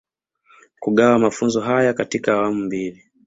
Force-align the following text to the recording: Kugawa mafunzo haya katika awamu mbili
Kugawa 0.79 1.19
mafunzo 1.19 1.59
haya 1.61 1.93
katika 1.93 2.33
awamu 2.33 2.63
mbili 2.63 3.03